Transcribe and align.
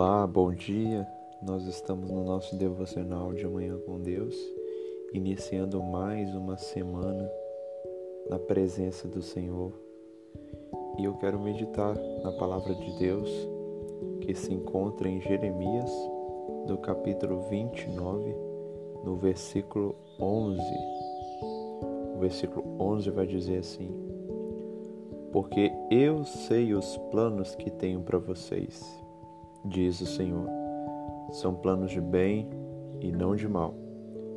Olá, 0.00 0.24
bom 0.28 0.52
dia. 0.52 1.04
Nós 1.42 1.66
estamos 1.66 2.08
no 2.08 2.22
nosso 2.22 2.54
devocional 2.54 3.32
de 3.32 3.44
amanhã 3.44 3.76
com 3.84 4.00
Deus, 4.00 4.32
iniciando 5.12 5.82
mais 5.82 6.32
uma 6.36 6.56
semana 6.56 7.28
na 8.30 8.38
presença 8.38 9.08
do 9.08 9.20
Senhor. 9.20 9.72
E 10.96 11.02
eu 11.02 11.14
quero 11.14 11.40
meditar 11.40 11.96
na 12.22 12.30
palavra 12.30 12.76
de 12.76 12.96
Deus 12.96 13.28
que 14.20 14.32
se 14.36 14.54
encontra 14.54 15.08
em 15.08 15.20
Jeremias, 15.20 15.90
no 16.68 16.78
capítulo 16.78 17.48
29, 17.50 18.36
no 19.02 19.16
versículo 19.16 19.96
11. 20.20 20.60
O 22.14 22.20
versículo 22.20 22.64
11 22.80 23.10
vai 23.10 23.26
dizer 23.26 23.58
assim: 23.58 23.90
Porque 25.32 25.72
eu 25.90 26.24
sei 26.24 26.72
os 26.72 26.96
planos 27.10 27.56
que 27.56 27.68
tenho 27.68 28.00
para 28.02 28.18
vocês 28.18 29.07
diz 29.64 30.00
o 30.00 30.06
Senhor. 30.06 30.48
São 31.32 31.54
planos 31.54 31.90
de 31.90 32.00
bem 32.00 32.48
e 33.00 33.12
não 33.12 33.36
de 33.36 33.46
mal, 33.46 33.74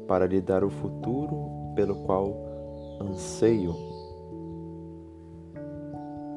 para 0.08 0.26
lhe 0.26 0.42
dar 0.42 0.64
o 0.64 0.70
futuro 0.70 1.50
pelo 1.76 1.96
qual 2.04 2.36
anseio. 3.02 3.76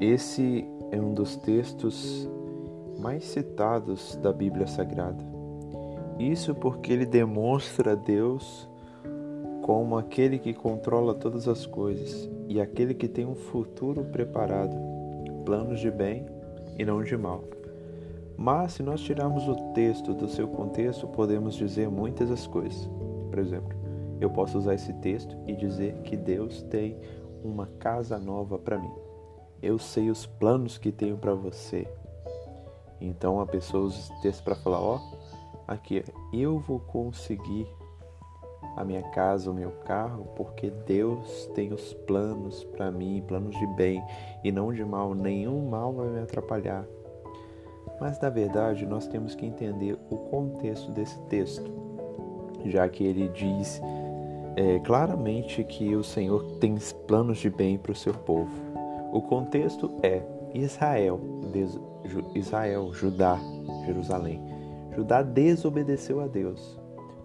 Esse 0.01 0.67
é 0.91 1.01
um 1.01 1.13
dos 1.15 1.37
textos 1.37 2.29
mais 2.99 3.25
citados 3.25 4.17
da 4.17 4.33
Bíblia 4.33 4.67
Sagrada. 4.67 5.25
Isso 6.19 6.55
porque 6.55 6.93
ele 6.93 7.07
demonstra 7.07 7.97
Deus 7.97 8.69
como 9.63 9.97
aquele 9.97 10.39
que 10.39 10.53
controla 10.53 11.15
todas 11.15 11.49
as 11.49 11.67
coisas 11.67 12.31
e 12.49 12.61
aquele 12.61 12.95
que 12.95 13.09
tem 13.09 13.27
um 13.27 13.35
futuro 13.35 14.05
preparado, 14.05 14.77
planos 15.45 15.81
de 15.81 15.91
bem 15.91 16.27
e 16.79 16.85
não 16.85 17.03
de 17.03 17.17
mal. 17.17 17.43
Mas 18.37 18.73
se 18.73 18.83
nós 18.83 19.01
tirarmos 19.01 19.49
o 19.49 19.73
texto 19.73 20.13
do 20.13 20.29
seu 20.29 20.49
contexto, 20.49 21.07
podemos 21.07 21.55
dizer 21.55 21.89
muitas 21.89 22.31
as 22.31 22.47
coisas. 22.47 22.89
Por 23.31 23.39
exemplo, 23.39 23.77
eu 24.21 24.31
posso 24.31 24.59
usar 24.59 24.75
esse 24.75 24.93
texto 24.95 25.37
e 25.47 25.55
dizer 25.55 25.95
que 26.03 26.17
Deus 26.17 26.63
tem 26.63 26.99
uma 27.43 27.67
casa 27.79 28.19
nova 28.19 28.59
para 28.59 28.79
mim. 28.79 28.93
Eu 29.63 29.79
sei 29.79 30.11
os 30.11 30.27
planos 30.27 30.79
que 30.79 30.93
tenho 30.93 31.17
para 31.17 31.35
você. 31.35 31.87
Então 33.01 33.41
a 33.41 33.47
pessoa 33.47 33.85
usa 33.85 33.99
esse 33.99 34.23
texto 34.23 34.43
para 34.43 34.55
falar, 34.55 34.81
ó, 34.81 35.01
aqui, 35.67 36.05
eu 36.33 36.59
vou 36.59 36.81
conseguir 36.81 37.67
a 38.77 38.85
minha 38.85 39.03
casa, 39.11 39.51
o 39.51 39.55
meu 39.55 39.71
carro, 39.85 40.27
porque 40.37 40.71
Deus 40.71 41.47
tem 41.55 41.73
os 41.73 41.93
planos 41.93 42.65
para 42.65 42.91
mim, 42.91 43.23
planos 43.27 43.57
de 43.57 43.67
bem 43.69 44.03
e 44.43 44.51
não 44.51 44.73
de 44.73 44.85
mal. 44.85 45.15
Nenhum 45.15 45.69
mal 45.69 45.93
vai 45.93 46.09
me 46.09 46.21
atrapalhar. 46.21 46.85
Mas 48.01 48.19
na 48.21 48.29
verdade 48.29 48.87
nós 48.87 49.07
temos 49.07 49.35
que 49.35 49.47
entender 49.47 49.97
o 50.11 50.17
contexto 50.17 50.91
desse 50.91 51.19
texto, 51.23 51.71
já 52.67 52.89
que 52.89 53.05
ele 53.05 53.29
diz 53.29 53.81
é, 54.57 54.79
claramente 54.81 55.63
que 55.65 55.95
o 55.95 56.05
Senhor 56.05 56.59
tem 56.59 56.77
planos 57.07 57.39
de 57.39 57.51
bem 57.51 57.79
para 57.79 57.93
o 57.93 57.97
seu 57.97 58.15
povo. 58.15 58.53
O 59.13 59.23
contexto 59.23 59.91
é 60.03 60.23
Israel, 60.55 61.21
Israel, 62.35 62.93
Judá, 62.93 63.39
Jerusalém. 63.85 64.41
Judá 64.95 65.23
desobedeceu 65.23 66.21
a 66.21 66.27
Deus. 66.27 66.79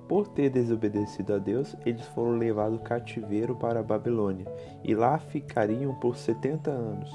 Por 0.07 0.27
ter 0.27 0.49
desobedecido 0.49 1.35
a 1.35 1.37
Deus, 1.37 1.75
eles 1.85 2.03
foram 2.07 2.31
levados 2.31 2.81
cativeiro 2.81 3.55
para 3.55 3.79
a 3.79 3.83
Babilônia 3.83 4.47
e 4.83 4.95
lá 4.95 5.19
ficariam 5.19 5.93
por 5.93 6.17
70 6.17 6.71
anos. 6.71 7.11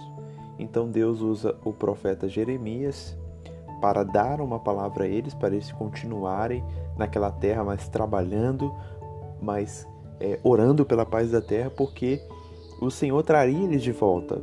Então 0.56 0.89
Deus 0.89 1.20
usa 1.20 1.56
o 1.64 1.72
profeta 1.72 2.28
Jeremias 2.28 3.16
para 3.80 4.02
dar 4.02 4.40
uma 4.40 4.58
palavra 4.58 5.05
a 5.05 5.08
eles, 5.08 5.35
para 5.35 5.55
eles 5.55 5.70
continuarem 5.73 6.64
naquela 6.96 7.30
terra, 7.30 7.64
mas 7.64 7.89
trabalhando, 7.89 8.73
mas 9.40 9.86
é, 10.20 10.39
orando 10.42 10.85
pela 10.85 11.05
paz 11.05 11.30
da 11.30 11.40
terra, 11.40 11.70
porque 11.70 12.20
o 12.80 12.90
Senhor 12.90 13.23
traria 13.23 13.64
eles 13.64 13.83
de 13.83 13.92
volta. 13.92 14.40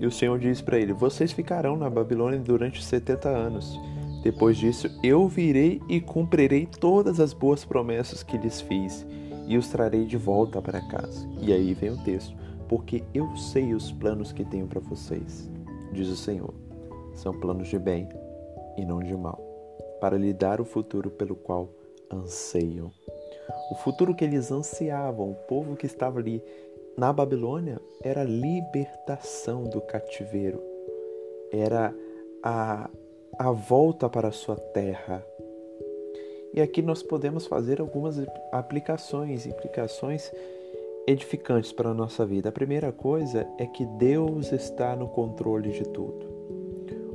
E 0.00 0.06
o 0.06 0.10
Senhor 0.10 0.38
diz 0.38 0.60
para 0.60 0.78
ele: 0.78 0.92
Vocês 0.92 1.32
ficarão 1.32 1.76
na 1.76 1.88
Babilônia 1.88 2.38
durante 2.38 2.82
70 2.82 3.28
anos. 3.28 3.78
Depois 4.22 4.56
disso, 4.56 4.88
eu 5.02 5.26
virei 5.26 5.80
e 5.88 6.00
cumprirei 6.00 6.66
todas 6.66 7.18
as 7.18 7.32
boas 7.32 7.64
promessas 7.64 8.22
que 8.22 8.38
lhes 8.38 8.60
fiz, 8.60 9.04
e 9.46 9.58
os 9.58 9.68
trarei 9.68 10.04
de 10.04 10.16
volta 10.16 10.62
para 10.62 10.80
casa. 10.88 11.28
E 11.40 11.52
aí 11.52 11.74
vem 11.74 11.90
o 11.90 12.02
texto: 12.02 12.34
Porque 12.68 13.02
eu 13.12 13.36
sei 13.36 13.74
os 13.74 13.92
planos 13.92 14.32
que 14.32 14.44
tenho 14.44 14.66
para 14.66 14.80
vocês, 14.80 15.50
diz 15.92 16.08
o 16.08 16.16
Senhor. 16.16 16.54
São 17.14 17.32
planos 17.38 17.68
de 17.68 17.78
bem 17.78 18.08
e 18.76 18.84
não 18.84 19.00
de 19.00 19.16
mal, 19.16 19.38
para 20.00 20.16
lhe 20.16 20.32
dar 20.32 20.60
o 20.60 20.64
futuro 20.64 21.10
pelo 21.10 21.34
qual 21.34 21.68
anseiam. 22.10 22.90
O 23.70 23.74
futuro 23.74 24.14
que 24.14 24.24
eles 24.24 24.50
ansiavam, 24.50 25.30
o 25.30 25.34
povo 25.34 25.76
que 25.76 25.86
estava 25.86 26.18
ali 26.18 26.42
na 26.96 27.12
Babilônia, 27.12 27.80
era 28.02 28.20
a 28.20 28.24
libertação 28.24 29.64
do 29.64 29.80
cativeiro, 29.80 30.62
era 31.50 31.94
a, 32.42 32.90
a 33.38 33.50
volta 33.50 34.08
para 34.08 34.28
a 34.28 34.32
sua 34.32 34.56
terra. 34.56 35.24
E 36.54 36.60
aqui 36.60 36.82
nós 36.82 37.02
podemos 37.02 37.46
fazer 37.46 37.80
algumas 37.80 38.16
aplicações, 38.52 39.46
implicações 39.46 40.30
edificantes 41.06 41.72
para 41.72 41.90
a 41.90 41.94
nossa 41.94 42.26
vida. 42.26 42.50
A 42.50 42.52
primeira 42.52 42.92
coisa 42.92 43.46
é 43.58 43.66
que 43.66 43.86
Deus 43.86 44.52
está 44.52 44.94
no 44.94 45.08
controle 45.08 45.70
de 45.70 45.84
tudo. 45.84 46.30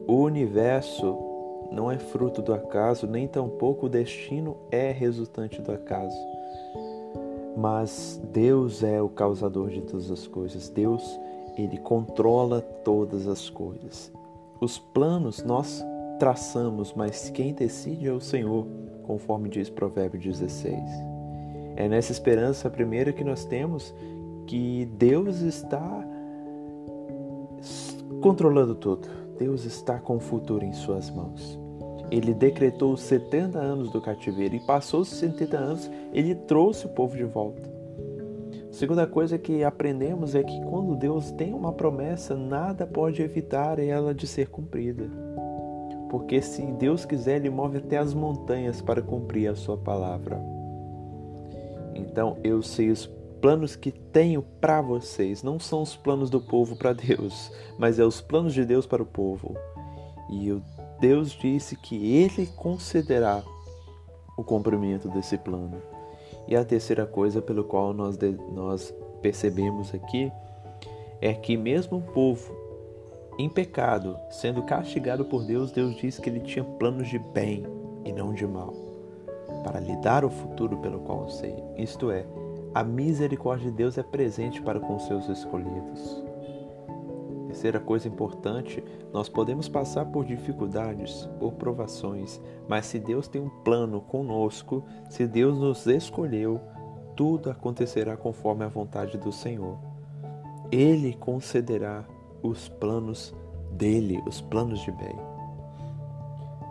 O 0.08 0.16
universo 0.24 1.37
não 1.72 1.92
é 1.92 1.98
fruto 1.98 2.42
do 2.42 2.54
acaso, 2.54 3.08
nem 3.08 3.28
tampouco 3.28 3.86
o 3.86 3.90
destino 3.90 4.58
é 4.72 4.92
resultante 4.92 5.62
do 5.62 5.72
acaso. 5.72 6.18
Mas 7.56 8.22
Deus 8.32 8.84
é 8.84 9.02
o 9.02 9.10
causador 9.10 9.70
de 9.70 9.82
todas 9.82 10.12
as 10.12 10.28
coisas. 10.28 10.70
Deus, 10.70 11.20
ele 11.58 11.78
controla 11.78 12.62
todas 12.62 13.28
as 13.28 13.50
coisas. 13.50 14.12
Os 14.62 14.78
planos 14.78 15.44
nós 15.44 15.84
traçamos, 16.20 16.94
mas 16.96 17.30
quem 17.30 17.54
decide 17.54 18.08
é 18.08 18.12
o 18.12 18.20
Senhor, 18.20 18.66
conforme 19.04 19.50
diz 19.50 19.70
Provérbio 19.70 20.20
16. 20.20 20.78
É 21.76 21.88
nessa 21.88 22.12
esperança 22.12 22.70
primeira 22.70 23.14
que 23.14 23.24
nós 23.24 23.46
temos 23.46 23.94
que 24.48 24.86
Deus 24.98 25.42
está 25.42 26.04
controlando 28.22 28.74
tudo. 28.74 29.27
Deus 29.38 29.66
está 29.66 30.00
com 30.00 30.18
o 30.18 30.20
futuro 30.20 30.66
em 30.66 30.74
suas 30.74 31.10
mãos. 31.10 31.60
Ele 32.10 32.34
decretou 32.34 32.94
os 32.94 33.02
70 33.02 33.60
anos 33.60 33.92
do 33.92 34.02
cativeiro 34.02 34.56
e 34.56 34.66
passou 34.66 35.02
os 35.02 35.10
70 35.10 35.58
anos, 35.58 35.92
ele 36.14 36.34
trouxe 36.34 36.86
o 36.86 36.90
povo 36.90 37.18
de 37.18 37.26
volta. 37.26 37.70
A 38.70 38.74
segunda 38.74 39.06
coisa 39.06 39.38
que 39.38 39.64
aprendemos 39.64 40.36
é 40.36 40.44
que 40.44 40.62
quando 40.66 40.96
Deus 40.96 41.32
tem 41.32 41.54
uma 41.54 41.74
promessa, 41.74 42.36
nada 42.36 42.86
pode 42.86 43.22
evitar 43.22 43.80
ela 43.80 44.14
de 44.14 44.26
ser 44.26 44.50
cumprida. 44.50 45.10
Porque 46.10 46.42
se 46.42 46.62
Deus 46.74 47.04
quiser, 47.04 47.38
ele 47.38 47.50
move 47.50 47.78
até 47.78 47.98
as 47.98 48.14
montanhas 48.14 48.82
para 48.82 49.02
cumprir 49.02 49.50
a 49.50 49.56
sua 49.56 49.78
palavra. 49.78 50.40
Então, 51.94 52.38
eu 52.44 52.62
sei 52.62 52.90
os 52.92 53.10
planos 53.42 53.76
que 53.76 53.92
tenho 53.92 54.42
para 54.42 54.82
vocês 54.82 55.44
não 55.44 55.60
são 55.60 55.82
os 55.82 55.96
planos 55.96 56.30
do 56.30 56.42
povo 56.42 56.76
para 56.76 56.94
Deus, 56.94 57.52
mas 57.78 58.00
é 58.00 58.04
os 58.04 58.22
planos 58.22 58.54
de 58.54 58.66
Deus 58.66 58.86
para 58.86 59.04
o 59.04 59.06
povo. 59.06 59.56
E 60.30 60.48
eu, 60.48 60.62
Deus 61.00 61.32
disse 61.32 61.76
que 61.76 62.14
Ele 62.16 62.48
concederá 62.48 63.44
o 64.38 64.44
cumprimento 64.44 65.10
desse 65.10 65.38
plano. 65.38 65.82
E 66.48 66.56
a 66.56 66.64
terceira 66.64 67.06
coisa 67.06 67.42
pelo 67.42 67.64
qual 67.64 67.94
nós, 67.94 68.18
nós 68.54 68.94
percebemos 69.22 69.94
aqui 69.94 70.32
é 71.20 71.34
que 71.34 71.58
mesmo 71.58 71.98
o 71.98 72.02
povo 72.02 72.56
em 73.38 73.50
pecado, 73.50 74.18
sendo 74.32 74.64
castigado 74.64 75.26
por 75.26 75.44
Deus, 75.44 75.72
Deus 75.72 75.96
disse 75.96 76.22
que 76.22 76.30
ele 76.30 76.40
tinha 76.40 76.64
planos 76.64 77.08
de 77.08 77.20
bem 77.20 77.64
e 78.04 78.12
não 78.12 78.34
de 78.34 78.48
mal, 78.48 78.74
para 79.64 79.80
lhe 79.80 79.96
dar 79.98 80.26
o 80.26 80.30
futuro 80.30 80.78
pelo 80.78 81.00
qual 81.02 81.30
sei. 81.30 81.56
Isto 81.78 82.10
é, 82.10 82.26
a 82.78 82.84
misericórdia 82.84 83.72
de 83.72 83.76
Deus 83.76 83.98
é 83.98 84.04
presente 84.04 84.62
para 84.62 84.80
com 84.80 85.00
seus 85.00 85.28
escolhidos. 85.30 86.24
Terceira 87.48 87.80
coisa 87.80 88.08
importante, 88.08 88.84
nós 89.12 89.28
podemos 89.28 89.68
passar 89.68 90.06
por 90.06 90.24
dificuldades, 90.24 91.28
por 91.40 91.54
provações, 91.54 92.40
mas 92.70 92.86
se 92.86 93.00
Deus 93.00 93.28
tem 93.28 93.42
um 93.42 93.50
plano 93.50 94.00
conosco, 94.00 94.84
se 95.10 95.26
Deus 95.26 95.58
nos 95.58 95.88
escolheu, 95.88 96.62
tudo 97.16 97.50
acontecerá 97.50 98.16
conforme 98.16 98.64
a 98.64 98.68
vontade 98.68 99.18
do 99.18 99.32
Senhor. 99.32 99.80
Ele 100.72 101.16
concederá 101.16 102.06
os 102.44 102.70
planos 102.70 103.34
dele, 103.72 104.22
os 104.28 104.40
planos 104.40 104.82
de 104.82 104.92
bem. 104.92 105.16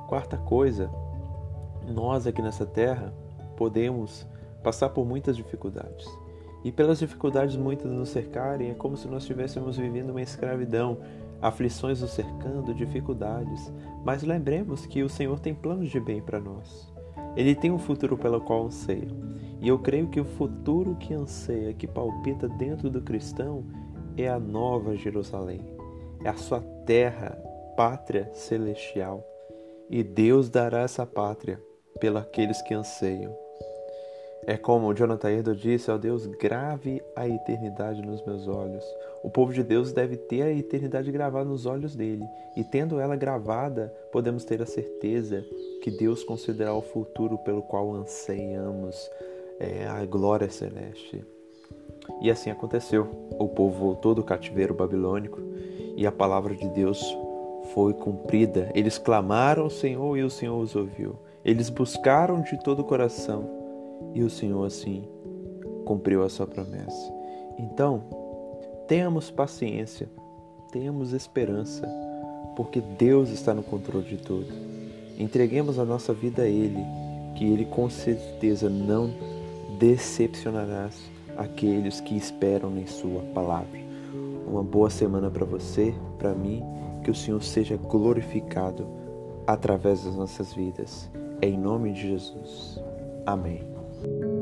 Quarta 0.06 0.37
coisa, 0.37 0.88
nós 1.85 2.29
aqui 2.29 2.41
nessa 2.41 2.64
terra 2.64 3.12
podemos 3.56 4.25
passar 4.62 4.91
por 4.91 5.06
muitas 5.06 5.37
dificuldades. 5.37 6.06
E 6.64 6.73
pelas 6.73 6.99
dificuldades 6.99 7.56
muitas 7.56 7.91
nos 7.91 8.08
cercarem, 8.08 8.70
é 8.70 8.75
como 8.75 8.97
se 8.97 9.06
nós 9.06 9.23
estivéssemos 9.23 9.76
vivendo 9.76 10.11
uma 10.11 10.23
escravidão. 10.23 10.99
aflições 11.41 12.00
nos 12.00 12.12
cercando, 12.12 12.75
dificuldades, 12.75 13.73
mas 14.05 14.23
lembremos 14.23 14.87
que 14.87 15.03
o 15.03 15.08
Senhor 15.08 15.38
tem 15.38 15.55
planos 15.55 15.91
de 15.91 16.00
bem 16.00 16.20
para 16.20 16.41
nós. 16.41 16.93
Ele 17.37 17.55
tem 17.55 17.70
um 17.70 17.79
futuro 17.79 18.17
pelo 18.17 18.41
qual 18.41 18.64
anseia. 18.64 19.06
E 19.61 19.69
eu 19.69 19.79
creio 19.79 20.08
que 20.08 20.19
o 20.19 20.25
futuro 20.25 20.97
que 20.97 21.12
anseia, 21.12 21.75
que 21.75 21.87
palpita 21.87 22.49
dentro 22.49 22.88
do 22.88 23.02
cristão, 23.02 23.64
é 24.17 24.29
a 24.29 24.38
nova 24.38 24.97
Jerusalém. 24.97 25.61
É 26.25 26.29
a 26.31 26.37
sua 26.37 26.61
terra, 26.87 27.38
pátria 27.76 28.31
celestial. 28.32 29.25
E 29.91 30.02
Deus 30.02 30.49
dará 30.49 30.81
essa 30.81 31.06
pátria 31.06 31.62
pelos 32.00 32.62
que 32.62 32.75
anseiam. 32.75 33.46
É 34.47 34.57
como 34.57 34.95
Jonathan 34.95 35.33
Edwards 35.33 35.61
disse, 35.61 35.91
ó 35.91 35.99
Deus, 35.99 36.25
grave 36.25 37.03
a 37.17 37.29
eternidade 37.29 38.01
nos 38.01 38.25
meus 38.25 38.47
olhos. 38.47 38.85
O 39.25 39.29
povo 39.29 39.53
de 39.53 39.65
Deus 39.65 39.93
deve 39.93 40.17
ter 40.17 40.43
a 40.43 40.53
eternidade 40.53 41.11
gravada 41.11 41.45
nos 41.45 41.67
olhos 41.67 41.97
dele. 41.97 42.25
E 42.57 42.63
tendo 42.63 43.01
ela 43.01 43.17
gravada, 43.17 43.93
podemos 44.13 44.45
ter 44.45 44.63
a 44.63 44.67
certeza 44.67 45.45
que 45.83 45.91
Deus 45.91 46.23
considerará 46.23 46.77
o 46.77 46.81
futuro 46.81 47.39
pelo 47.39 47.61
qual 47.61 47.93
anseiamos 47.93 49.11
é, 49.59 49.85
a 49.85 50.07
glória 50.07 50.49
celeste. 50.49 51.25
E 52.23 52.31
assim 52.31 52.49
aconteceu. 52.49 53.09
O 53.41 53.49
povo 53.49 53.81
voltou 53.81 54.15
do 54.15 54.23
cativeiro 54.23 54.75
babilônico 54.75 55.41
e 55.97 56.07
a 56.07 56.13
palavra 56.13 56.55
de 56.55 56.69
Deus 56.69 57.03
foi 57.75 57.93
cumprida. 57.95 58.71
Eles 58.77 58.97
clamaram 58.97 59.65
ao 59.65 59.71
Senhor 59.71 60.17
e 60.17 60.23
o 60.23 60.31
Senhor 60.31 60.57
os 60.57 60.77
ouviu. 60.77 61.19
Eles 61.45 61.69
buscaram 61.69 62.43
de 62.43 62.63
todo 62.63 62.81
o 62.81 62.85
coração 62.85 63.56
e 64.15 64.23
o 64.23 64.31
Senhor 64.31 64.65
assim 64.65 65.05
cumpriu 65.85 66.23
a 66.23 66.29
sua 66.29 66.47
promessa. 66.47 67.13
Então, 67.59 68.03
tenhamos 68.89 69.31
paciência, 69.31 70.09
tenhamos 70.73 71.13
esperança, 71.13 71.89
porque 72.57 72.81
Deus 72.81 73.31
está 73.31 73.55
no 73.55 73.63
controle 73.63 74.05
de 74.05 74.17
tudo. 74.17 74.53
Entreguemos 75.19 75.79
a 75.79 75.85
nossa 75.85 76.13
vida 76.13 76.43
a 76.43 76.49
Ele, 76.49 76.85
que 77.35 77.45
Ele 77.45 77.65
com 77.65 77.89
certeza 77.89 78.69
não 78.69 79.11
decepcionará 79.79 80.91
aqueles 81.37 82.01
que 82.01 82.17
esperam 82.17 82.77
em 82.79 82.87
Sua 82.87 83.23
palavra. 83.35 83.79
Uma 84.47 84.63
boa 84.63 84.91
semana 84.91 85.31
para 85.31 85.45
você, 85.45 85.95
para 86.19 86.35
mim, 86.35 86.63
que 87.03 87.11
o 87.11 87.15
Senhor 87.15 87.43
seja 87.43 87.77
glorificado 87.77 88.87
através 89.47 90.05
das 90.05 90.15
nossas 90.17 90.53
vidas. 90.53 91.11
Em 91.41 91.57
nome 91.57 91.93
de 91.93 92.09
Jesus. 92.09 92.81
Amém. 93.25 93.75
thank 94.03 94.21
you 94.23 94.36